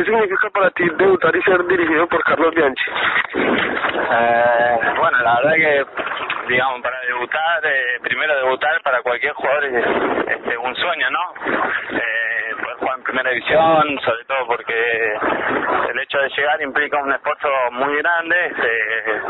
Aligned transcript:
¿Qué 0.00 0.06
significa 0.06 0.48
para 0.48 0.70
ti 0.70 0.88
debutar 0.96 1.36
y 1.36 1.42
ser 1.42 1.62
dirigido 1.66 2.06
por 2.08 2.24
Carlos 2.24 2.54
Bianchi? 2.54 2.84
Eh, 3.34 4.78
bueno, 4.96 5.18
la 5.22 5.34
verdad 5.34 5.54
que, 5.56 5.84
digamos, 6.48 6.80
para 6.80 6.98
debutar, 7.02 7.60
eh, 7.64 7.98
primero 8.00 8.34
debutar 8.34 8.80
para 8.80 9.02
cualquier 9.02 9.34
jugador 9.34 9.62
es 9.66 9.84
este, 10.26 10.56
un 10.56 10.74
sueño, 10.74 11.10
¿no? 11.10 11.34
Eh, 11.90 12.54
jugar 12.78 12.96
en 12.96 13.04
primera 13.04 13.28
división, 13.28 14.00
sobre 14.02 14.24
todo 14.24 14.46
porque 14.46 15.18
el 15.90 15.98
hecho 15.98 16.18
de 16.18 16.30
llegar 16.30 16.62
implica 16.62 16.96
un 16.96 17.12
esfuerzo 17.12 17.48
muy 17.72 17.94
grande. 17.98 18.46
Este, 18.46 19.20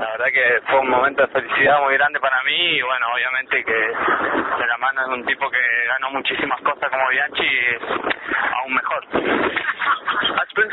la 0.00 0.10
verdad 0.12 0.32
que 0.32 0.62
fue 0.70 0.78
un 0.78 0.88
momento 0.88 1.20
de 1.20 1.28
felicidad 1.28 1.82
muy 1.82 1.92
grande 1.98 2.18
para 2.18 2.42
mí 2.44 2.78
y 2.78 2.80
bueno, 2.80 3.08
obviamente 3.12 3.62
que 3.62 3.74
de 3.74 4.66
la 4.66 4.78
mano 4.78 5.06
de 5.06 5.14
un 5.16 5.26
tipo 5.26 5.50
que 5.50 5.60
ganó 5.86 6.12
muchísimas 6.12 6.62
cosas 6.62 6.88
como 6.88 7.08
Bianchi 7.10 7.46
es 7.46 7.82
aún 8.54 8.72
mejor. 8.72 9.04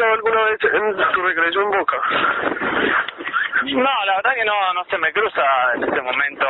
¿Has 0.02 0.07
pensado 0.07 0.13
alguna 0.13 0.43
vez 0.45 1.13
tu 1.13 1.21
regreso 1.21 1.62
en 1.62 1.70
Boca? 1.70 1.98
No, 3.66 4.05
la 4.05 4.16
verdad 4.16 4.34
que 4.34 4.45
no, 4.45 4.73
no 4.73 4.84
se 4.85 4.98
me 4.98 5.13
cruza 5.13 5.44
en 5.75 5.84
este 5.84 6.02
momento 6.02 6.48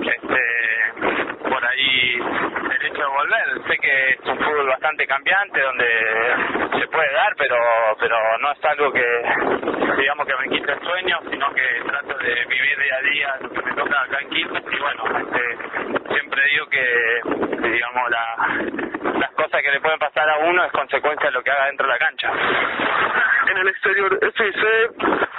este, 0.00 1.42
por 1.46 1.62
ahí 1.62 2.14
el 2.14 2.86
hecho 2.86 3.02
de 3.02 3.06
volver. 3.06 3.68
Sé 3.68 3.76
que 3.76 4.10
es 4.12 4.20
un 4.24 4.38
fútbol 4.38 4.66
bastante 4.68 5.06
cambiante 5.06 5.60
donde 5.60 5.86
se 6.78 6.86
puede 6.88 7.12
dar, 7.12 7.34
pero 7.36 7.56
pero 8.00 8.16
no 8.38 8.52
es 8.52 8.64
algo 8.64 8.92
que 8.92 9.22
digamos 9.98 10.26
que 10.26 10.36
me 10.36 10.56
quite 10.56 10.72
el 10.72 10.80
sueño, 10.80 11.18
sino 11.30 11.52
que 11.52 11.82
trato 11.86 12.16
de 12.16 12.44
vivir 12.46 12.78
día 12.78 12.96
a 12.96 13.02
día 13.02 13.36
lo 13.42 13.50
que 13.50 13.62
me 13.62 13.72
toca 13.74 14.00
acá 14.00 14.20
en 14.22 14.30
Quilmes 14.30 14.64
y 14.72 14.78
bueno, 14.78 15.04
este, 15.18 16.14
siempre 16.14 16.42
digo 16.48 16.66
que 16.68 17.20
digamos 17.68 18.10
la, 18.10 18.36
las 19.18 19.30
cosas 19.32 19.62
que 19.62 19.70
le 19.70 19.80
pueden 19.80 19.98
pasar 19.98 20.28
a 20.30 20.38
uno 20.38 20.64
es 20.64 20.72
consecuencia 20.72 21.26
de 21.26 21.32
lo 21.32 21.42
que 21.42 21.50
haga 21.50 21.66
dentro 21.66 21.86
de 21.86 21.92
la 21.92 21.98
cancha. 21.98 22.13
En 23.50 23.58
el 23.58 23.68
exterior 23.68 24.18
estuviste, 24.22 24.88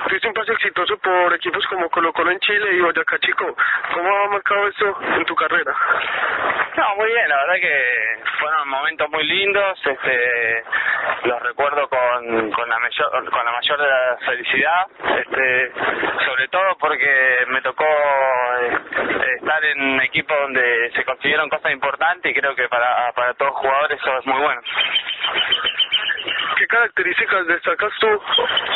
tuviste 0.07 0.27
un 0.27 0.33
paso 0.33 0.51
exitoso 0.53 0.97
por 0.97 1.33
equipos 1.33 1.65
como 1.67 1.89
Colo 1.89 2.13
Colo 2.13 2.31
en 2.31 2.39
Chile 2.39 2.73
y 2.73 2.81
Boyacá 2.81 3.17
Chico. 3.19 3.55
¿Cómo 3.93 4.09
ha 4.09 4.29
marcado 4.29 4.67
esto 4.67 4.97
en 5.17 5.25
tu 5.25 5.35
carrera? 5.35 5.73
No, 6.77 6.95
muy 6.97 7.07
bien, 7.07 7.27
la 7.29 7.37
verdad 7.37 7.55
que 7.55 8.19
fueron 8.39 8.69
momentos 8.69 9.09
muy 9.09 9.23
lindos, 9.23 9.79
este, 9.85 10.63
los 11.23 11.41
recuerdo 11.41 11.87
con, 11.87 12.51
con 12.51 12.69
la 12.69 12.79
mayor, 12.79 13.29
con 13.29 13.45
la 13.45 13.51
mayor 13.51 13.81
de 13.81 13.87
la 13.87 14.17
felicidad, 14.25 14.85
este, 15.17 15.71
sobre 16.25 16.47
todo 16.49 16.77
porque 16.77 17.45
me 17.47 17.61
tocó 17.61 17.85
eh, 17.85 18.77
estar 19.39 19.65
en 19.65 19.81
un 19.81 20.01
equipo 20.01 20.33
donde 20.35 20.91
se 20.91 21.03
consiguieron 21.05 21.49
cosas 21.49 21.71
importantes 21.71 22.31
y 22.31 22.39
creo 22.39 22.55
que 22.55 22.67
para, 22.67 23.11
para 23.13 23.33
todos 23.35 23.51
los 23.51 23.61
jugadores 23.61 23.99
eso 23.99 24.19
es 24.19 24.25
muy 24.25 24.41
bueno. 24.41 24.61
¿Qué 26.65 26.69
características 26.69 27.45
destacas 27.45 27.93
tú 27.99 28.07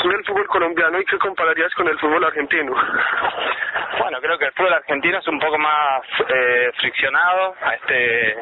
del 0.09 0.23
fútbol 0.23 0.45
colombiano 0.45 1.01
y 1.01 1.05
qué 1.05 1.17
compararías 1.17 1.73
con 1.73 1.87
el 1.87 1.97
fútbol 1.97 2.23
argentino? 2.23 2.71
Bueno, 3.97 4.21
creo 4.21 4.37
que 4.37 4.45
el 4.45 4.51
fútbol 4.51 4.73
argentino 4.73 5.17
es 5.17 5.27
un 5.27 5.39
poco 5.39 5.57
más 5.57 6.01
eh, 6.27 6.71
friccionado, 6.77 7.55
este, 7.73 8.37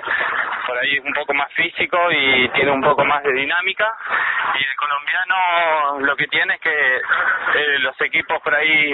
por 0.65 0.77
ahí 0.77 0.99
un 0.99 1.13
poco 1.13 1.33
más 1.33 1.49
físico 1.53 1.97
y 2.11 2.49
tiene 2.49 2.71
un 2.71 2.81
poco 2.81 3.05
más 3.05 3.23
de 3.23 3.31
dinámica. 3.31 3.95
Y 4.59 4.65
el 4.65 4.75
colombiano 4.75 5.99
lo 6.01 6.15
que 6.17 6.27
tiene 6.27 6.55
es 6.55 6.59
que 6.59 6.97
eh, 6.97 7.79
los 7.79 8.01
equipos 8.01 8.41
por 8.41 8.53
ahí 8.53 8.93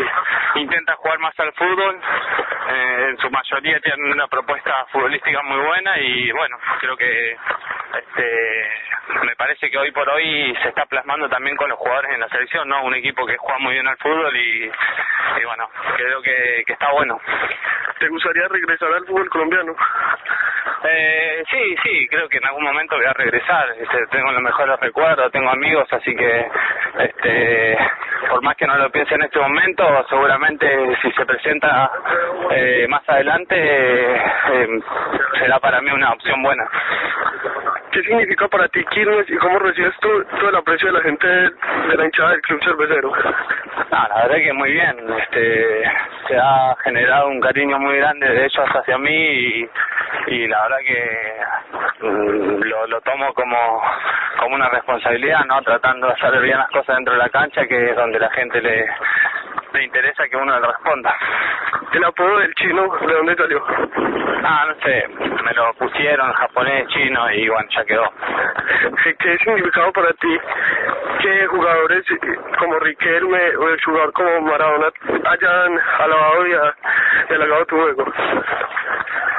intentan 0.53 0.97
jugar 0.97 1.17
más 1.17 1.33
al 1.39 1.51
fútbol, 1.53 1.99
eh, 2.69 3.07
en 3.09 3.17
su 3.17 3.29
mayoría 3.31 3.79
tienen 3.79 4.11
una 4.11 4.27
propuesta 4.27 4.85
futbolística 4.91 5.41
muy 5.41 5.65
buena 5.65 5.97
y 5.97 6.31
bueno, 6.31 6.59
creo 6.79 6.95
que 6.95 7.37
este, 7.93 8.69
me 9.23 9.35
parece 9.35 9.69
que 9.69 9.77
hoy 9.77 9.91
por 9.91 10.07
hoy 10.09 10.55
se 10.61 10.69
está 10.69 10.85
plasmando 10.85 11.29
también 11.29 11.55
con 11.55 11.69
los 11.69 11.77
jugadores 11.77 12.11
en 12.13 12.19
la 12.21 12.29
selección, 12.29 12.67
¿no? 12.67 12.83
Un 12.83 12.95
equipo 12.95 13.25
que 13.25 13.37
juega 13.37 13.59
muy 13.59 13.73
bien 13.73 13.87
al 13.87 13.97
fútbol 13.97 14.35
y, 14.35 14.65
y 14.65 15.45
bueno, 15.45 15.69
creo 15.95 16.21
que, 16.21 16.63
que 16.65 16.73
está 16.73 16.91
bueno. 16.91 17.19
¿Te 17.99 18.07
gustaría 18.09 18.47
regresar 18.47 18.91
al 18.93 19.05
fútbol 19.05 19.29
colombiano? 19.29 19.75
Eh, 20.85 21.43
sí, 21.49 21.75
sí, 21.83 22.07
creo 22.09 22.27
que 22.27 22.37
en 22.37 22.45
algún 22.45 22.63
momento 22.63 22.95
voy 22.95 23.05
a 23.05 23.13
regresar. 23.13 23.69
Este, 23.79 24.07
tengo 24.07 24.31
los 24.31 24.41
mejores 24.41 24.79
recuerdos, 24.79 25.31
tengo 25.31 25.49
amigos, 25.49 25.87
así 25.91 26.15
que 26.15 26.47
este, 26.99 27.77
por 28.29 28.41
más 28.41 28.55
que 28.57 28.67
no 28.67 28.75
lo 28.77 28.91
piense 28.91 29.15
en 29.15 29.23
este 29.23 29.39
momento, 29.39 30.05
seguramente 30.09 30.97
si 31.01 31.11
se 31.11 31.25
presenta 31.25 31.89
eh, 32.51 32.85
más 32.89 33.07
adelante 33.07 33.55
eh, 33.55 34.67
será 35.39 35.59
para 35.59 35.81
mí 35.81 35.91
una 35.91 36.11
opción 36.11 36.41
buena. 36.43 36.69
¿Qué 37.93 38.01
significa 38.01 38.47
para 38.47 38.67
ti 38.69 38.83
Quilmes 38.85 39.29
y 39.29 39.37
cómo 39.37 39.59
recibes 39.59 39.93
tú 39.99 40.09
todo 40.39 40.49
el 40.49 40.55
aprecio 40.55 40.87
de 40.87 40.93
la 40.93 41.01
gente 41.01 41.27
de 41.27 41.95
la 41.95 42.05
hinchada 42.05 42.31
del 42.31 42.41
Club 42.41 42.63
Cervecero? 42.63 43.13
Ah, 43.91 44.07
la 44.09 44.23
verdad 44.23 44.43
que 44.43 44.53
muy 44.53 44.71
bien. 44.71 44.97
Este, 45.19 45.83
se 46.27 46.35
ha 46.35 46.75
generado 46.83 47.27
un 47.27 47.39
cariño 47.39 47.77
muy 47.77 47.97
grande 47.97 48.27
de 48.27 48.45
ellos 48.45 48.65
hacia 48.73 48.97
mí 48.97 49.69
y, 50.25 50.47
la 50.47 50.63
verdad 50.63 50.77
que 50.87 52.07
mm, 52.07 52.63
lo, 52.63 52.87
lo 52.87 53.01
tomo 53.01 53.31
como, 53.35 53.83
como 54.39 54.55
una 54.55 54.69
responsabilidad, 54.69 55.45
¿no? 55.45 55.61
Tratando 55.61 56.07
de 56.07 56.13
hacer 56.13 56.41
bien 56.41 56.57
las 56.57 56.69
cosas 56.71 56.95
dentro 56.95 57.13
de 57.13 57.19
la 57.19 57.29
cancha, 57.29 57.67
que 57.67 57.91
es 57.91 57.95
donde 57.95 58.17
la 58.17 58.31
gente 58.31 58.59
le, 58.59 58.87
le 59.73 59.83
interesa 59.83 60.27
que 60.27 60.37
uno 60.37 60.59
le 60.59 60.65
responda. 60.65 61.15
¿El 61.93 62.03
apodo 62.03 62.39
del 62.39 62.53
chino 62.55 62.87
de 63.05 63.13
dónde 63.13 63.35
salió? 63.35 63.63
Ah, 64.45 64.65
no 64.67 64.75
sé, 64.83 65.07
me 65.43 65.53
lo 65.53 65.73
pusieron 65.75 66.31
japonés, 66.33 66.87
chino 66.89 67.31
y 67.31 67.47
bueno, 67.47 67.69
ya 67.75 67.85
quedó. 67.85 68.11
¿Qué, 69.19 69.37
significado 69.37 69.91
para 69.93 70.11
ti 70.13 70.39
que 71.21 71.47
jugadores 71.47 72.03
como 72.59 72.79
Riquelme 72.79 73.55
o 73.57 73.69
el 73.69 73.81
jugador 73.83 74.11
como 74.13 74.41
Maradona 74.41 74.87
hayan 75.25 75.79
alabado 75.99 76.47
y, 76.47 76.53
a- 76.53 76.75
halagado 77.29 77.65
tu 77.67 77.75
juego? 77.77 78.05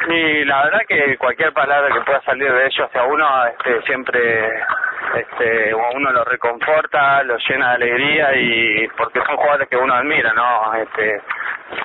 Y 0.09 0.44
la 0.44 0.64
verdad 0.64 0.81
que 0.88 1.16
cualquier 1.19 1.53
palabra 1.53 1.93
que 1.93 2.00
pueda 2.03 2.20
salir 2.22 2.53
de 2.53 2.66
ellos 2.66 2.87
hacia 2.88 3.03
uno 3.04 3.47
este, 3.47 3.82
siempre 3.82 4.48
este, 5.16 5.72
a 5.72 5.91
uno 5.94 6.12
lo 6.12 6.25
reconforta, 6.25 7.22
lo 7.25 7.37
llena 7.38 7.70
de 7.70 7.75
alegría 7.75 8.37
y 8.37 8.88
porque 8.97 9.20
son 9.26 9.37
jugadores 9.37 9.69
que 9.69 9.76
uno 9.76 9.94
admira, 9.94 10.32
¿no? 10.34 10.75
Este, 10.75 11.20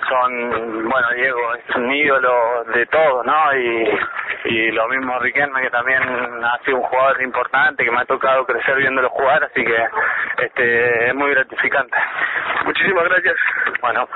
son, 0.09 0.89
bueno, 0.89 1.09
Diego 1.15 1.55
es 1.55 1.75
un 1.75 1.91
ídolo 1.91 2.63
de 2.73 2.85
todos, 2.87 3.25
¿no? 3.25 3.55
Y, 3.55 3.99
y 4.45 4.71
lo 4.71 4.87
mismo 4.87 5.19
Riquelme 5.19 5.61
que 5.61 5.69
también 5.69 6.01
ha 6.43 6.57
sido 6.65 6.77
un 6.77 6.83
jugador 6.83 7.21
importante 7.21 7.83
que 7.83 7.91
me 7.91 8.01
ha 8.01 8.05
tocado 8.05 8.45
crecer 8.45 8.75
viéndolo 8.77 9.09
jugar, 9.09 9.43
así 9.43 9.63
que 9.63 9.87
este, 10.43 11.09
es 11.09 11.15
muy 11.15 11.31
gratificante. 11.31 11.95
Muchísimas 12.65 13.03
gracias. 13.05 13.35
Bueno. 13.81 14.07